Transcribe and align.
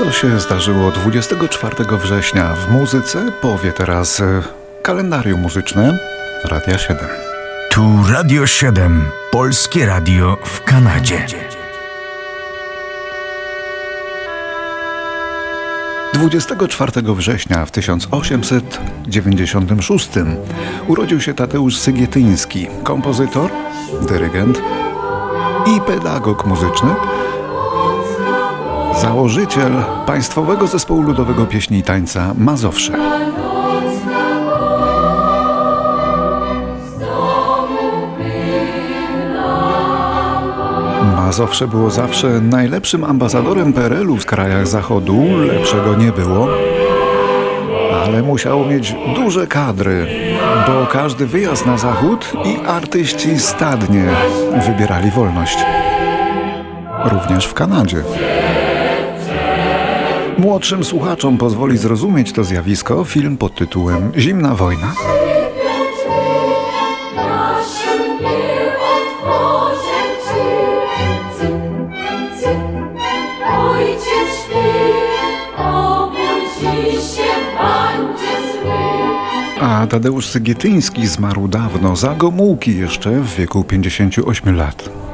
Co 0.00 0.12
się 0.12 0.40
zdarzyło 0.40 0.90
24 0.90 1.76
września 1.98 2.54
w 2.54 2.72
muzyce, 2.72 3.32
powie 3.40 3.72
teraz 3.72 4.20
e, 4.20 4.42
kalendarium 4.82 5.40
muzyczne 5.40 5.98
Radia 6.44 6.78
7. 6.78 7.06
Tu 7.70 7.82
Radio 8.12 8.46
7, 8.46 9.04
polskie 9.30 9.86
radio 9.86 10.36
w 10.44 10.64
Kanadzie. 10.64 11.26
24 16.14 16.92
września 17.02 17.66
w 17.66 17.70
1896 17.70 20.10
urodził 20.88 21.20
się 21.20 21.34
Tadeusz 21.34 21.78
Sygietyński, 21.78 22.66
kompozytor, 22.84 23.50
dyrygent 24.08 24.62
i 25.66 25.80
pedagog 25.80 26.46
muzyczny, 26.46 26.94
założyciel 29.00 29.72
Państwowego 30.06 30.66
Zespołu 30.66 31.02
Ludowego 31.02 31.46
Pieśni 31.46 31.78
i 31.78 31.82
Tańca 31.82 32.34
Mazowsze. 32.38 32.92
Mazowsze 41.16 41.68
było 41.68 41.90
zawsze 41.90 42.28
najlepszym 42.28 43.04
ambasadorem 43.04 43.72
PRL-u 43.72 44.16
w 44.16 44.26
krajach 44.26 44.66
Zachodu, 44.66 45.24
lepszego 45.38 45.94
nie 45.94 46.12
było. 46.12 46.48
Ale 48.04 48.22
musiało 48.22 48.66
mieć 48.66 48.94
duże 49.14 49.46
kadry, 49.46 50.06
bo 50.66 50.86
każdy 50.86 51.26
wyjazd 51.26 51.66
na 51.66 51.78
zachód 51.78 52.32
i 52.44 52.66
artyści 52.66 53.38
stadnie 53.38 54.04
wybierali 54.66 55.10
wolność. 55.10 55.58
Również 57.04 57.46
w 57.46 57.54
Kanadzie. 57.54 58.02
Młodszym 60.40 60.84
słuchaczom 60.84 61.38
pozwoli 61.38 61.78
zrozumieć 61.78 62.32
to 62.32 62.44
zjawisko 62.44 63.04
film 63.04 63.36
pod 63.36 63.54
tytułem 63.54 64.12
Zimna 64.16 64.54
wojna. 64.54 64.92
A 79.60 79.86
Tadeusz 79.86 80.26
Sygietyński 80.26 81.06
zmarł 81.06 81.48
dawno, 81.48 81.96
za 81.96 82.14
Gomułki 82.14 82.76
jeszcze 82.76 83.10
w 83.10 83.34
wieku 83.34 83.64
58 83.64 84.56
lat. 84.56 85.09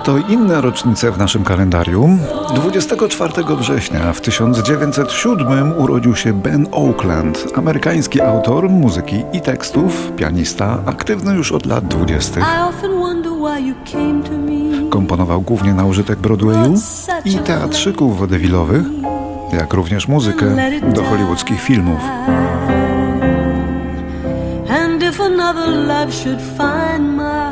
Oto 0.00 0.18
inne 0.18 0.60
rocznice 0.60 1.12
w 1.12 1.18
naszym 1.18 1.44
kalendarium. 1.44 2.18
24 2.54 3.32
września 3.56 4.12
w 4.12 4.20
1907 4.20 5.78
urodził 5.78 6.16
się 6.16 6.32
Ben 6.32 6.66
Oakland, 6.72 7.44
amerykański 7.56 8.20
autor 8.20 8.70
muzyki 8.70 9.22
i 9.32 9.40
tekstów, 9.40 10.12
pianista, 10.16 10.78
aktywny 10.86 11.34
już 11.34 11.52
od 11.52 11.66
lat 11.66 11.88
20. 11.88 12.40
Komponował 14.90 15.40
głównie 15.40 15.74
na 15.74 15.84
użytek 15.84 16.18
Broadwayu 16.18 16.74
i 17.24 17.34
teatrzyków 17.34 18.18
wodewilowych, 18.18 18.84
jak 19.52 19.74
również 19.74 20.08
muzykę 20.08 20.56
do 20.94 21.02
hollywoodzkich 21.02 21.60
filmów. 21.60 22.00
And 24.68 25.02
if 25.02 25.22
another 25.24 25.68
love 25.68 26.12
should 26.12 26.40
find 26.40 27.16
my 27.16 27.49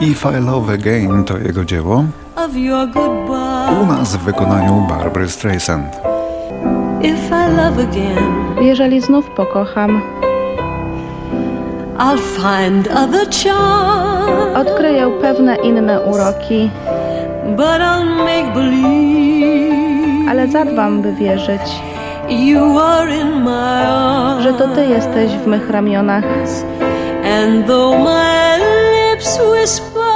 If 0.00 0.24
I 0.38 0.40
Love 0.40 0.74
Again 0.74 1.24
to 1.24 1.38
jego 1.38 1.64
dzieło. 1.64 2.04
U 3.82 3.86
nas 3.86 4.16
w 4.16 4.18
wykonaniu 4.18 4.86
Barbary 4.88 5.28
Streisand. 5.28 6.00
Jeżeli 8.60 9.00
znów 9.00 9.30
pokocham, 9.30 10.02
Odkryję 14.54 15.10
pewne 15.20 15.56
inne 15.56 16.00
uroki, 16.00 16.70
ale 20.30 20.48
zadbam, 20.48 21.02
by 21.02 21.12
wierzyć, 21.12 21.62
że 24.42 24.52
to 24.52 24.68
Ty 24.68 24.86
jesteś 24.86 25.32
w 25.32 25.46
mych 25.46 25.70
ramionach. 25.70 26.24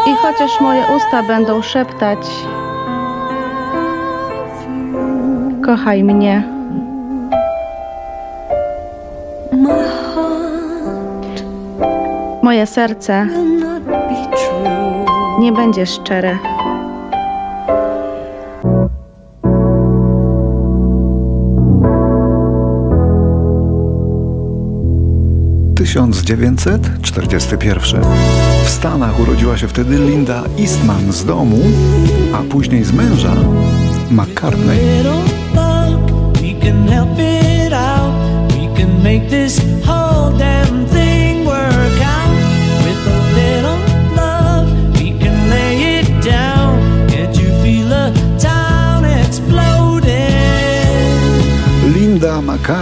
I 0.06 0.14
chociaż 0.22 0.60
moje 0.60 0.84
usta 0.96 1.22
będą 1.22 1.62
szeptać, 1.62 2.18
kochaj 5.64 6.04
mnie. 6.04 6.42
Moje 12.42 12.66
serce 12.66 13.26
nie 15.38 15.52
będzie 15.52 15.86
szczere. 15.86 16.38
Tysiąc 25.86 26.22
dziewięćset 26.22 27.02
czterdziesty 27.02 27.58
pierwszy. 27.58 27.96
W 28.64 28.68
Stanach 28.68 29.20
urodziła 29.20 29.58
się 29.58 29.68
wtedy 29.68 29.98
Linda 29.98 30.42
Eastman 30.58 31.12
z 31.12 31.24
domu, 31.24 31.58
a 32.34 32.42
później 32.52 32.84
z 32.84 32.92
męża 32.92 33.34
McCartney. 34.10 34.78
make 39.02 39.30
this 39.30 39.60
whole 39.84 40.38
damn 40.38 40.65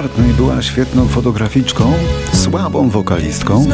McCartney 0.04 0.32
była 0.32 0.62
świetną 0.62 1.09
fotograficzką, 1.09 1.92
słabą 2.32 2.88
wokalistką 2.88 3.66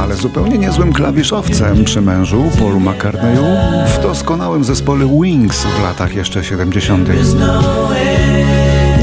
ale 0.00 0.16
zupełnie 0.16 0.58
niezłym 0.58 0.92
klawiszowcem 0.92 1.84
przy 1.84 2.00
mężu 2.00 2.44
Paulu 2.58 2.80
McCartneyu 2.80 3.44
w 3.86 4.02
doskonałym 4.02 4.64
zespole 4.64 5.20
Wings 5.22 5.64
w 5.64 5.82
latach 5.82 6.14
jeszcze 6.14 6.44
70. 6.44 7.08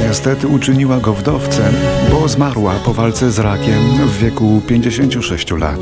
Niestety 0.07 0.47
uczyniła 0.47 0.97
go 0.97 1.13
wdowcem, 1.13 1.73
bo 2.11 2.27
zmarła 2.27 2.73
po 2.85 2.93
walce 2.93 3.31
z 3.31 3.39
rakiem 3.39 4.07
w 4.07 4.17
wieku 4.17 4.61
56 4.67 5.51
lat. 5.51 5.79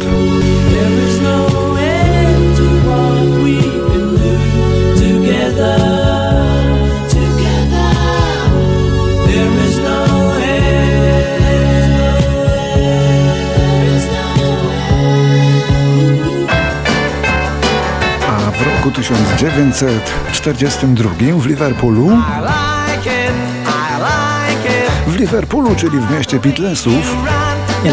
1942 19.39 21.11
w 21.37 21.45
Liverpoolu 21.45 22.17
w 25.07 25.15
Liverpoolu, 25.15 25.75
czyli 25.75 25.99
w 25.99 26.11
mieście 26.11 26.39
Beatlesów, 26.39 27.15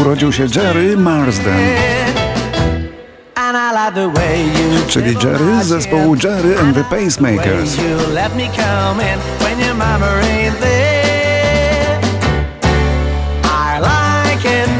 urodził 0.01 0.31
się 0.31 0.47
Jerry 0.55 0.97
Marsden. 0.97 1.59
Czyli 4.87 5.15
Jerry 5.23 5.63
z 5.63 5.67
zespołu 5.67 6.15
Jerry 6.23 6.59
and 6.59 6.75
the 6.75 6.83
Pacemakers. 6.83 7.75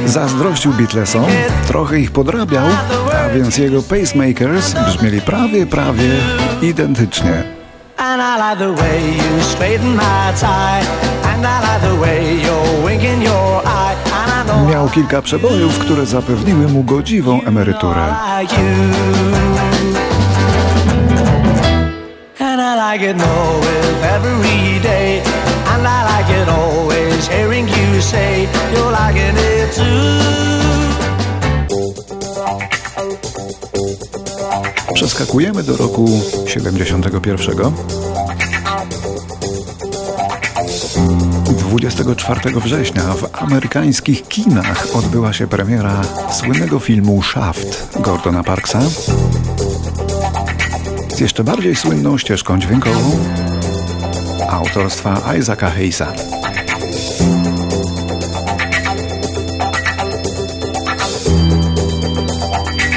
Zazdrościł 0.08 0.74
Beatlesom, 0.74 1.26
trochę 1.68 2.00
ich 2.00 2.12
podrabiał, 2.12 2.66
a 3.26 3.30
więc 3.36 3.58
jego 3.58 3.82
Pacemakers 3.82 4.74
brzmieli 4.74 5.22
prawie, 5.22 5.66
prawie 5.66 6.10
identycznie. 6.62 7.44
And 7.98 8.22
I 8.22 8.38
like 8.38 8.60
the 8.60 8.74
way 8.74 9.18
And 25.78 25.88
I 25.88 26.00
like 26.12 26.30
it 26.42 26.50
always 26.50 27.28
hearing 27.28 27.68
you 27.68 28.02
say 28.02 28.48
you're 28.74 28.92
liking 28.92 29.38
it 29.38 29.76
too. 29.76 30.18
Przeskakujemy 34.94 35.64
do 35.64 35.78
roku 35.78 36.08
71. 36.48 37.74
24 41.58 42.60
września 42.60 43.02
w 43.02 43.44
amerykańskich 43.44 44.28
kinach 44.28 44.88
odbyła 44.94 45.34
się 45.34 45.48
premiera 45.48 46.02
słynnego 46.32 46.80
filmu 46.80 47.24
Shaft 47.24 48.00
Gordona 48.02 48.44
Parksa 48.44 48.80
z 51.16 51.20
jeszcze 51.20 51.44
bardziej 51.44 51.76
słynną 51.76 52.18
ścieżką 52.18 52.60
dźwiękową 52.60 53.18
autorstwa 54.50 55.36
Isaaca 55.40 55.70
Hayesa. 55.70 56.14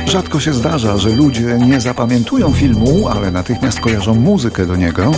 Rzadko 0.06 0.41
się 0.41 0.52
zdarza, 0.52 0.99
że 0.99 1.11
ludzie 1.11 1.58
nie 1.58 1.81
zapamiętują 1.81 2.52
filmu, 2.52 3.08
ale 3.08 3.31
natychmiast 3.31 3.81
kojarzą 3.81 4.14
muzykę 4.14 4.67
do 4.67 4.76
niego. 4.76 5.12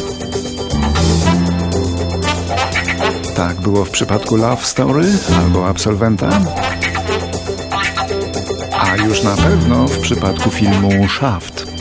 Tak 3.37 3.61
było 3.61 3.85
w 3.85 3.91
przypadku 3.91 4.37
Love 4.37 4.65
Story 4.65 5.05
albo 5.39 5.69
Absolwenta, 5.69 6.41
a 8.81 8.97
już 8.97 9.23
na 9.23 9.37
pewno 9.37 9.89
w 9.89 9.99
przypadku 9.99 10.51
filmu 10.51 11.09
Shaft. 11.09 11.72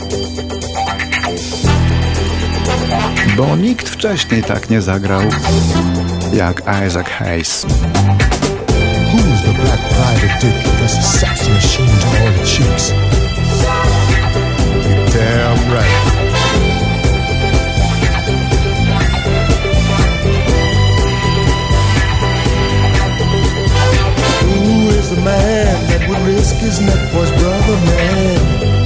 Bo 3.36 3.56
nikt 3.56 3.88
wcześniej 3.88 4.42
tak 4.42 4.70
nie 4.70 4.82
zagrał 4.82 5.22
jak 6.32 6.62
Isaac 6.86 7.08
Hayes. 7.08 7.66
Who's 9.12 9.42
the 9.42 9.52
black 9.52 9.80
private 9.88 10.40
dick 10.40 10.64
that's 10.80 10.98
a 10.98 11.02
sex 11.02 11.48
machine 11.48 11.86
to 11.86 12.06
all 12.06 12.32
the 12.32 12.46
chicks? 12.46 12.92
You're 14.84 15.06
damn 15.06 15.72
right. 15.72 16.22
Who 24.44 24.88
is 24.90 25.10
the 25.10 25.20
man 25.20 25.86
that 25.86 26.08
would 26.08 26.20
risk 26.36 26.56
his 26.56 26.80
neck 26.80 27.10
for 27.10 27.20
his 27.20 27.30
brother 27.30 27.76
man? 27.86 28.81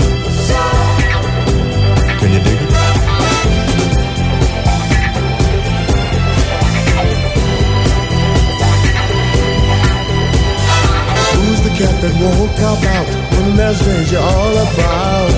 That 12.06 12.14
won't 12.22 12.54
cop 12.58 12.78
out 12.94 13.08
when 13.34 13.56
there's 13.56 13.80
danger 13.80 14.18
all 14.18 14.54
about? 14.54 15.34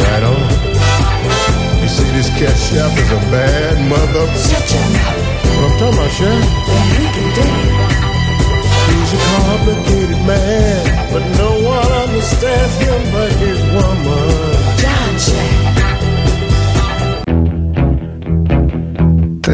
Right 0.00 0.24
on. 0.24 0.40
You 1.82 1.88
see, 1.88 2.08
this 2.16 2.28
cat 2.40 2.56
chef 2.56 2.96
is 2.96 3.10
a 3.12 3.20
bad 3.28 3.76
mother. 3.88 4.24
Shut 4.32 4.64
your 4.72 4.88
mouth. 4.96 5.20
What 5.52 5.68
I'm 5.68 5.76
talking 5.78 5.98
about, 6.00 6.12
Chef? 6.16 6.40
He's 8.88 9.12
a 9.12 9.20
complicated 9.36 10.20
man, 10.24 10.61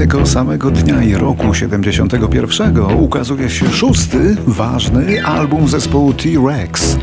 Tego 0.08 0.26
samego 0.26 0.70
dnia 0.70 1.02
i 1.02 1.14
roku 1.14 1.54
71 1.54 2.80
ukazuje 2.98 3.50
się 3.50 3.70
szósty, 3.70 4.36
ważny 4.46 5.24
album 5.24 5.68
zespołu 5.68 6.12
T-Rex, 6.12 6.96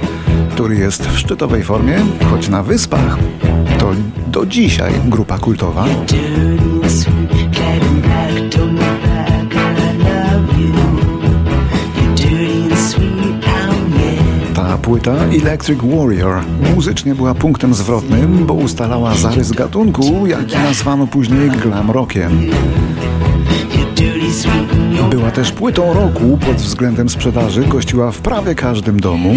który 0.50 0.76
jest 0.76 1.08
w 1.08 1.20
szczytowej 1.20 1.64
formie, 1.64 2.06
choć 2.32 2.50
na 2.50 2.64
wyspach 2.64 3.18
to 3.80 3.92
do 4.28 4.46
dzisiaj 4.46 4.94
grupa 5.06 5.38
kultowa. 5.38 5.86
Płyta 14.86 15.16
Electric 15.42 15.80
Warrior 15.82 16.42
muzycznie 16.76 17.16
była 17.16 17.36
punktem 17.36 17.74
zwrotnym, 17.74 18.46
bo 18.46 18.54
ustalała 18.54 19.16
zarys 19.16 19.52
gatunku, 19.52 20.28
jaki 20.28 20.56
nazwano 20.56 21.08
później 21.08 21.50
glam 21.50 21.92
rockiem. 21.92 22.50
Była 25.10 25.32
też 25.32 25.52
płytą 25.52 25.94
roku 25.94 26.38
pod 26.46 26.56
względem 26.56 27.10
sprzedaży, 27.10 27.62
gościła 27.62 28.12
w 28.12 28.20
prawie 28.20 28.56
każdym 28.56 29.00
domu. 29.00 29.36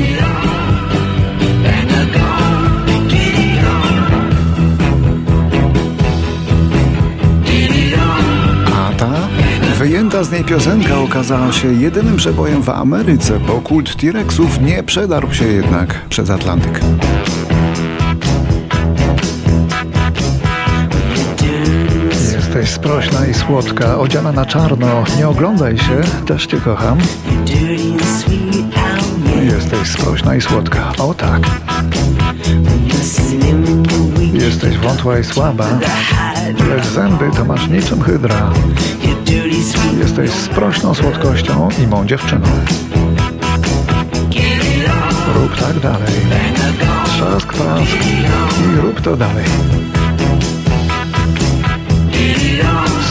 Wyjęta 10.19 10.25
z 10.25 10.33
niej 10.33 10.45
piosenka 10.45 10.99
okazała 10.99 11.53
się 11.53 11.73
jedynym 11.73 12.17
przebojem 12.17 12.63
w 12.63 12.69
Ameryce, 12.69 13.41
bo 13.41 13.61
kult 13.61 13.97
T-Rexów 13.97 14.61
nie 14.61 14.83
przedarł 14.83 15.35
się 15.35 15.45
jednak 15.45 16.09
przez 16.09 16.31
Atlantyk. 16.31 16.81
Jesteś 22.33 22.71
sprośna 22.71 23.27
i 23.27 23.35
słodka, 23.35 23.99
odziana 23.99 24.33
na 24.33 24.47
czarno. 24.47 25.05
Nie 25.19 25.29
oglądaj 25.29 25.79
się, 25.79 26.01
też 26.27 26.47
cię 26.47 26.57
kocham. 26.57 26.99
Jesteś 29.43 29.89
sprośna 29.89 30.37
i 30.37 30.41
słodka. 30.41 30.93
O 30.99 31.15
tak. 31.15 31.41
Jesteś 34.33 34.79
wątła 34.79 35.19
i 35.19 35.25
słaba, 35.25 35.67
lecz 36.69 36.87
zęby 36.87 37.31
to 37.37 37.45
masz 37.45 37.69
niczym 37.69 38.03
hydra. 38.03 38.53
Jesteś 39.99 40.31
sprośną 40.31 40.95
słodkością 40.95 41.69
i 41.83 41.87
mą 41.87 42.07
dziewczyną. 42.07 42.47
Rób 45.35 45.57
tak 45.57 45.81
dalej. 45.81 46.13
Trzask, 47.05 47.55
trask 47.55 47.97
i 48.61 48.77
rób 48.81 49.01
to 49.01 49.17
dalej. 49.17 49.45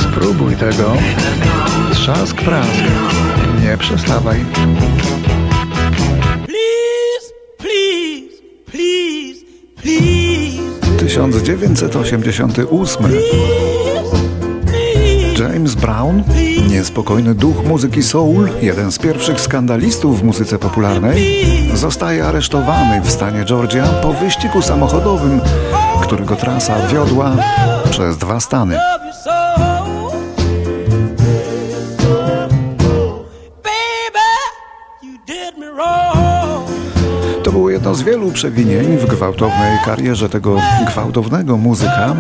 Spróbuj 0.02 0.56
tego. 0.56 0.94
Trzask, 1.92 2.36
prask. 2.36 2.72
Nie 3.64 3.78
przestawaj. 3.78 4.46
Please, 6.46 7.34
please, 7.58 8.42
please, 8.72 9.46
please, 9.82 10.98
1988. 11.00 13.67
James 15.40 15.76
Brown, 15.76 16.24
niespokojny 16.70 17.36
duch 17.36 17.66
muzyki 17.66 18.04
soul, 18.04 18.50
jeden 18.62 18.92
z 18.92 19.00
pierwszych 19.00 19.42
skandalistów 19.42 20.20
w 20.20 20.24
muzyce 20.24 20.60
popularnej, 20.60 21.44
zostaje 21.74 22.26
aresztowany 22.26 23.02
w 23.02 23.12
stanie 23.12 23.46
Georgia 23.46 23.88
po 23.88 24.14
wyścigu 24.14 24.62
samochodowym, 24.62 25.42
którego 26.02 26.36
trasa 26.36 26.88
wiodła 26.88 27.32
przez 27.90 28.18
dwa 28.18 28.40
stany. 28.40 28.78
To 37.44 37.52
było 37.52 37.70
jedno 37.70 37.96
z 37.96 38.02
wielu 38.02 38.32
przewinień 38.32 38.98
w 38.98 39.06
gwałtownej 39.06 39.78
karierze 39.86 40.30
tego 40.30 40.62
gwałtownego 40.88 41.58
muzyka, 41.58 42.16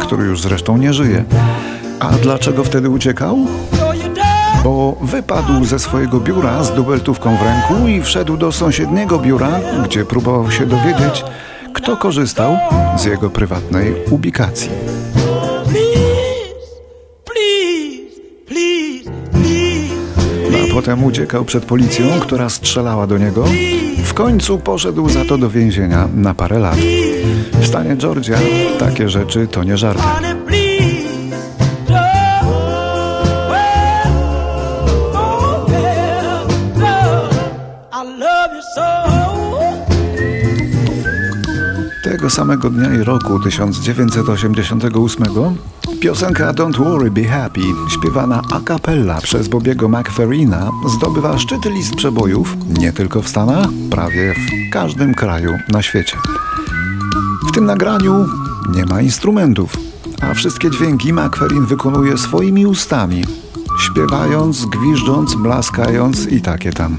który 0.00 0.24
już 0.24 0.40
zresztą 0.40 0.76
nie 0.76 0.92
żyje. 0.92 1.24
A 2.04 2.12
dlaczego 2.22 2.64
wtedy 2.64 2.90
uciekał? 2.90 3.38
Bo 4.64 4.96
wypadł 5.02 5.64
ze 5.64 5.78
swojego 5.78 6.20
biura 6.20 6.64
z 6.64 6.74
dubeltówką 6.74 7.36
w 7.36 7.42
ręku 7.42 7.88
i 7.88 8.02
wszedł 8.02 8.36
do 8.36 8.52
sąsiedniego 8.52 9.18
biura, 9.18 9.60
gdzie 9.84 10.04
próbował 10.04 10.50
się 10.50 10.66
dowiedzieć, 10.66 11.24
kto 11.74 11.96
korzystał 11.96 12.56
z 12.96 13.04
jego 13.04 13.30
prywatnej 13.30 13.94
ubikacji. 14.10 14.70
A 20.54 20.74
potem 20.74 21.04
uciekał 21.04 21.44
przed 21.44 21.64
policją, 21.64 22.06
która 22.20 22.48
strzelała 22.48 23.06
do 23.06 23.18
niego. 23.18 23.44
W 24.04 24.14
końcu 24.14 24.58
poszedł 24.58 25.08
za 25.08 25.24
to 25.24 25.38
do 25.38 25.50
więzienia 25.50 26.08
na 26.14 26.34
parę 26.34 26.58
lat. 26.58 26.78
W 27.52 27.66
stanie 27.66 27.96
Georgia 27.96 28.38
takie 28.78 29.08
rzeczy 29.08 29.46
to 29.46 29.64
nie 29.64 29.76
żarty. 29.76 30.33
Tego 42.24 42.34
samego 42.34 42.70
dnia 42.70 42.94
i 42.94 42.98
roku 42.98 43.40
1988 43.40 45.26
Piosenka 46.00 46.52
Don't 46.52 46.76
Worry 46.76 47.10
Be 47.10 47.24
Happy, 47.24 47.60
śpiewana 47.88 48.42
a 48.52 48.60
cappella 48.60 49.20
przez 49.20 49.48
Bobiego 49.48 49.88
McFerrina, 49.88 50.70
zdobywa 50.86 51.38
szczyty 51.38 51.70
list 51.70 51.94
przebojów 51.96 52.56
nie 52.78 52.92
tylko 52.92 53.22
w 53.22 53.28
Stanach, 53.28 53.66
prawie 53.90 54.34
w 54.34 54.72
każdym 54.72 55.14
kraju 55.14 55.50
na 55.68 55.82
świecie. 55.82 56.16
W 57.48 57.52
tym 57.52 57.64
nagraniu 57.64 58.26
nie 58.74 58.86
ma 58.86 59.00
instrumentów, 59.00 59.76
a 60.20 60.34
wszystkie 60.34 60.70
dźwięki 60.70 61.12
McFerrin 61.12 61.66
wykonuje 61.66 62.18
swoimi 62.18 62.66
ustami, 62.66 63.24
śpiewając, 63.80 64.66
gwiżdżąc, 64.66 65.34
blaskając 65.34 66.26
i 66.26 66.40
takie 66.40 66.72
tam. 66.72 66.98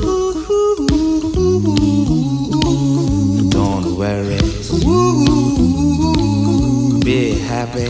Happy. 7.51 7.87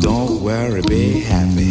Don't 0.00 0.40
worry, 0.40 0.82
be 0.82 1.20
happy. 1.30 1.70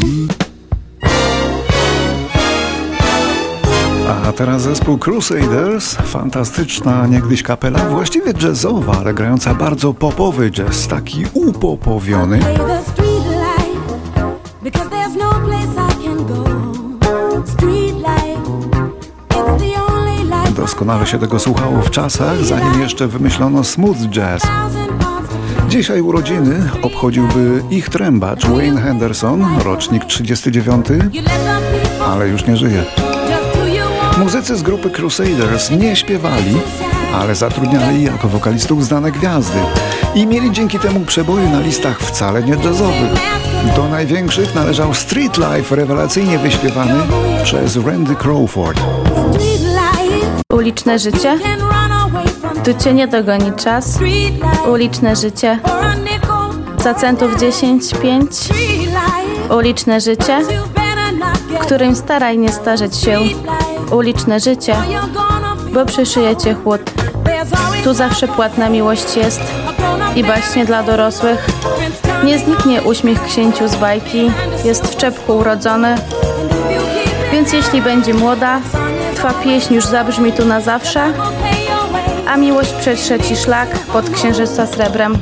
A 4.25 4.32
teraz 4.32 4.62
zespół 4.62 4.98
Crusaders, 4.98 5.96
fantastyczna 5.96 7.08
niegdyś 7.08 7.44
kapela, 7.44 7.80
właściwie 7.80 8.34
jazzowa, 8.44 8.94
ale 9.00 9.13
grająca 9.13 9.54
bardzo 9.54 9.94
popowy 9.94 10.51
jazz, 10.51 10.88
taki 10.88 11.25
upopowiony. 11.34 12.39
No. 12.39 12.65
Doskonale 20.56 21.08
się 21.08 21.20
tego 21.20 21.39
słuchało 21.39 21.82
w 21.82 21.92
czasach, 21.92 22.38
zanim 22.44 22.82
jeszcze 22.82 23.08
wymyślono 23.08 23.63
smooth 23.63 23.98
jazz. 24.10 24.42
Dzisiaj 25.70 26.02
urodziny 26.02 26.70
obchodziłby 26.82 27.64
ich 27.70 27.90
trębacz 27.90 28.46
Wayne 28.46 28.82
Henderson, 28.82 29.46
rocznik 29.64 30.06
39, 30.06 30.88
You 30.90 31.22
let 31.22 31.26
the 31.26 31.80
people 31.80 32.06
ale 32.06 32.28
już 32.28 32.46
nie 32.46 32.58
żyje. 32.58 32.84
Muzycy 34.18 34.58
z 34.58 34.62
grupy 34.62 34.90
Crusaders 34.90 35.72
nie 35.72 35.96
śpiewali, 35.96 36.58
ale 37.14 37.36
zatrudniali 37.36 38.04
jako 38.04 38.28
wokalistów 38.28 38.86
znane 38.86 39.12
gwiazdy 39.12 39.60
i 40.16 40.28
mieli 40.28 40.52
dzięki 40.52 40.80
temu 40.80 41.00
przeboje 41.00 41.50
na 41.50 41.60
listach 41.60 42.00
wcale 42.00 42.44
nie 42.44 42.54
jazzowych. 42.54 43.12
Do 43.76 43.90
największych 43.90 44.56
należał 44.56 44.94
Street 44.94 45.38
Life, 45.38 45.76
rewelacyjnie 45.76 46.40
wyśpiewany 46.40 47.00
przez 47.44 47.78
Randy 47.86 48.16
Crawford. 48.16 48.80
Uliczne 50.66 51.00
życie? 51.00 51.40
Tu 52.64 52.84
cię 52.84 52.94
nie 52.94 53.08
dogoni 53.08 53.52
czas. 53.54 54.00
Uliczne 54.68 55.16
życie. 55.16 55.60
Za 56.84 56.94
centów 56.94 57.40
10, 57.40 57.94
5. 58.02 58.36
Street 58.36 58.80
life, 58.80 59.56
Uliczne 59.56 60.02
życie, 60.02 60.40
którym 61.60 61.96
staraj 61.96 62.38
nie 62.38 62.50
starzeć 62.50 62.96
się. 62.96 63.20
Uliczne 63.92 64.40
życie, 64.40 64.76
bo 65.74 65.86
przyszyje 65.86 66.36
cię 66.36 66.54
chłód. 66.54 66.82
Tu 67.84 67.94
zawsze 67.94 68.28
płatna 68.28 68.70
miłość 68.70 69.18
jest 69.18 69.42
i 70.16 70.24
baśnie 70.24 70.66
dla 70.66 70.84
dorosłych. 70.84 71.48
Nie 72.24 72.40
zniknie 72.40 72.82
uśmiech 72.82 73.24
księciu 73.24 73.68
z 73.68 73.76
bajki, 73.76 74.32
jest 74.64 74.88
w 74.88 74.98
czepku 74.98 75.38
urodzony, 75.38 75.96
więc 77.32 77.54
jeśli 77.54 77.82
będzie 77.82 78.14
młoda, 78.14 78.60
twa 79.16 79.34
pieśń 79.34 79.74
już 79.74 79.86
zabrzmi 79.86 80.34
tu 80.34 80.46
na 80.46 80.62
zawsze, 80.62 81.14
a 82.28 82.38
miłość 82.38 82.74
przetrze 82.74 83.20
ci 83.20 83.36
szlak 83.36 83.80
pod 83.80 84.10
księżyca 84.10 84.68
srebrem. 84.68 85.18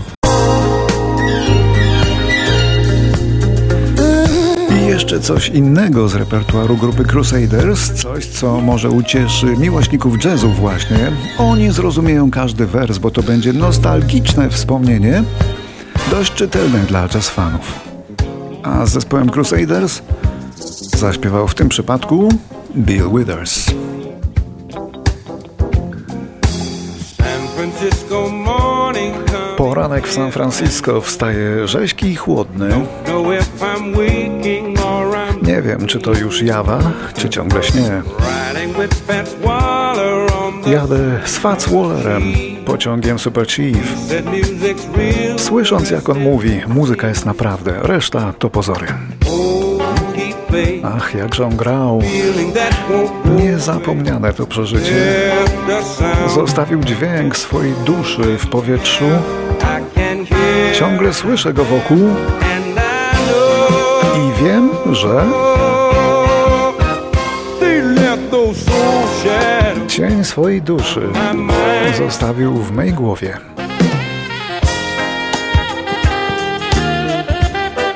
I 4.69 4.85
jeszcze 4.85 5.19
coś 5.19 5.49
innego 5.49 6.07
z 6.07 6.15
repertuaru 6.15 6.77
grupy 6.77 7.03
Crusaders, 7.03 7.91
coś 8.01 8.25
co 8.25 8.61
może 8.61 8.89
ucieszy 8.89 9.45
miłośników 9.45 10.25
jazzu 10.25 10.49
właśnie. 10.49 11.11
Oni 11.37 11.71
zrozumieją 11.71 12.31
każdy 12.31 12.65
wers, 12.65 12.97
bo 12.97 13.11
to 13.11 13.23
będzie 13.23 13.53
nostalgiczne 13.53 14.49
wspomnienie, 14.49 15.23
dość 16.11 16.33
czytelne 16.33 16.79
dla 16.79 17.09
jazz 17.09 17.29
fanów. 17.29 17.79
A 18.63 18.85
z 18.85 18.91
zespołem 18.91 19.29
Crusaders 19.29 20.01
zaśpiewał 20.97 21.47
w 21.47 21.55
tym 21.55 21.69
przypadku 21.69 22.29
Bill 22.75 23.09
Withers. 23.09 23.65
Poranek 29.57 30.07
w 30.07 30.13
San 30.13 30.31
Francisco 30.31 31.01
wstaje 31.01 31.67
rzeźki 31.67 32.07
i 32.07 32.15
chłodny. 32.15 32.69
Nie 35.41 35.61
wiem, 35.61 35.87
czy 35.87 35.99
to 35.99 36.13
już 36.13 36.41
jawa, 36.41 36.79
czy 37.17 37.29
ciągle 37.29 37.63
śnie. 37.63 38.01
Jadę 40.67 41.19
z 41.25 41.37
Fats 41.37 41.69
Wallerem, 41.69 42.23
pociągiem 42.65 43.19
Super 43.19 43.47
Chief. 43.47 43.95
Słysząc 45.37 45.89
jak 45.89 46.09
on 46.09 46.19
mówi, 46.19 46.61
muzyka 46.67 47.07
jest 47.07 47.25
naprawdę, 47.25 47.73
reszta 47.81 48.33
to 48.39 48.49
pozory. 48.49 48.87
Ach, 50.83 51.15
jakże 51.15 51.45
on 51.45 51.55
grał. 51.55 52.01
Niezapomniane 53.37 54.33
to 54.33 54.47
przeżycie. 54.47 55.31
Zostawił 56.35 56.83
dźwięk 56.83 57.37
swojej 57.37 57.73
duszy 57.85 58.37
w 58.37 58.47
powietrzu. 58.47 59.05
Ciągle 60.73 61.13
słyszę 61.13 61.53
go 61.53 61.63
wokół 61.63 62.09
I 64.15 64.43
wiem, 64.43 64.69
że 64.91 65.23
cień 69.87 70.23
swojej 70.23 70.61
duszy 70.61 71.09
zostawił 71.97 72.53
w 72.53 72.71
mej 72.71 72.93
głowie. 72.93 73.52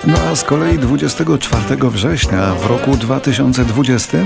No 0.07 0.17
a 0.31 0.35
z 0.35 0.43
kolei 0.43 0.79
24 0.79 1.89
września 1.89 2.55
w 2.55 2.65
roku 2.65 2.97
2020 2.97 4.17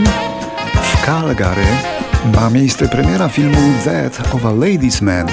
w 0.83 1.05
Calgary 1.05 1.65
ma 2.35 2.49
miejsce 2.49 2.87
premiera 2.87 3.29
filmu 3.29 3.57
Death 3.85 4.35
of 4.35 4.45
a 4.45 4.51
Ladies 4.51 5.01
Man 5.01 5.27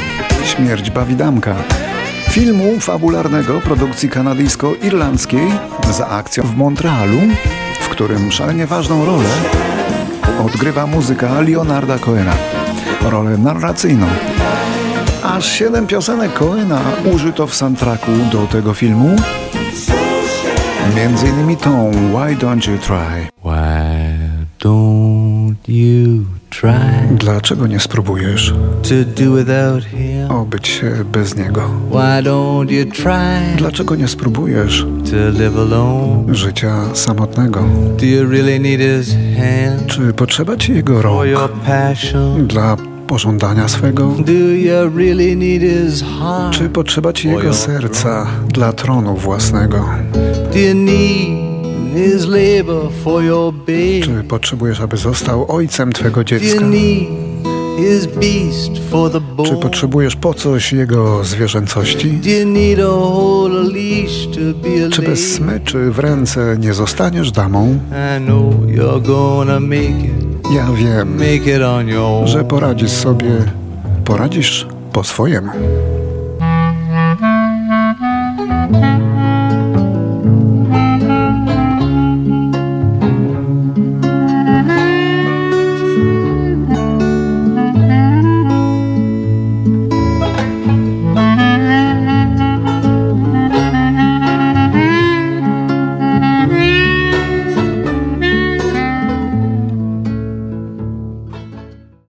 Śmierć 0.45 0.91
Bawidamka. 0.91 1.57
Filmu 2.31 2.81
fabularnego 2.81 3.61
produkcji 3.61 4.11
kanadyjsko-irlandzkiej 4.11 5.51
za 5.91 6.09
akcją 6.09 6.45
w 6.45 6.57
Montrealu, 6.57 7.21
w 7.81 7.89
którym 7.89 8.33
szalenie 8.33 8.67
ważną 8.67 9.05
rolę 9.05 9.29
odgrywa 10.47 10.87
muzyka 10.87 11.41
Leonarda 11.41 11.99
Cohena. 11.99 12.35
Rolę 13.03 13.39
narracyjną. 13.39 14.07
Aż 15.23 15.53
siedem 15.53 15.87
piosenek 15.87 16.33
Cohena 16.33 16.81
użyto 17.15 17.47
w 17.47 17.55
soundtracku 17.55 18.11
do 18.33 18.47
tego 18.47 18.75
filmu. 18.75 19.17
Między 20.97 21.29
innymi 21.29 21.57
tą 21.57 21.91
Why 21.91 22.37
Don't 22.37 22.71
You 22.71 22.79
Try. 22.79 23.29
Why 23.45 24.19
don't 24.61 25.55
you 25.69 26.25
try 26.51 27.17
Dlaczego 27.17 27.67
nie 27.67 27.81
spróbujesz 27.81 28.55
to 28.83 29.23
do 29.25 29.33
without 29.37 29.85
him? 29.85 30.31
obyć 30.31 30.69
się 30.69 30.91
bez 31.13 31.37
niego? 31.37 31.61
Why 31.91 32.23
don't 32.29 32.71
you 32.71 32.85
try 32.93 33.57
Dlaczego 33.57 33.95
nie 33.97 34.09
spróbujesz 34.09 34.87
to 35.11 35.17
live 35.39 35.57
alone? 35.57 36.35
życia 36.35 36.75
samotnego? 36.95 37.61
Do 38.01 38.07
you 38.07 38.31
really 38.31 38.61
need 38.61 38.81
his 38.81 39.17
hand 39.39 39.87
Czy 39.87 40.13
potrzeba 40.13 40.57
ci 40.57 40.73
jego 40.75 41.03
for 41.03 41.27
your 41.29 41.41
rąk 41.41 41.53
passion? 41.63 42.47
dla 42.47 42.77
pożądania 43.09 43.69
swego? 43.69 44.15
Czy 46.51 46.69
potrzeba 46.69 47.13
ci 47.13 47.29
jego 47.29 47.55
serca 47.55 48.27
dla 48.49 48.73
tronu 48.73 49.17
własnego? 49.17 49.85
Czy 54.03 54.25
potrzebujesz, 54.29 54.81
aby 54.81 54.97
został 54.97 55.53
ojcem 55.53 55.93
twego 55.93 56.25
dziecka? 56.25 56.65
Czy 59.45 59.57
potrzebujesz 59.57 60.17
po 60.17 60.35
coś 60.35 60.73
jego 60.73 61.25
zwierzęcości? 61.25 62.19
Czy 64.93 65.03
bez 65.03 65.35
smyczy 65.35 65.91
w 65.91 65.99
ręce 65.99 66.57
nie 66.61 66.75
zostaniesz 66.75 67.33
damą? 67.33 67.79
I 68.19 68.25
know 68.25 68.55
you're 68.67 69.03
gonna 69.03 69.61
make 69.61 70.05
it, 70.05 70.28
Ja 70.51 70.73
wiem, 70.73 71.17
że 72.27 72.45
poradzisz 72.45 72.91
sobie, 72.91 73.31
poradzisz 74.05 74.67
po 74.93 75.05
swojemu. 75.05 75.51